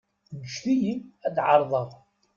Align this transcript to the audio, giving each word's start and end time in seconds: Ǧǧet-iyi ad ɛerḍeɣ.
Ǧǧet-iyi 0.41 0.93
ad 1.25 1.37
ɛerḍeɣ. 1.47 1.89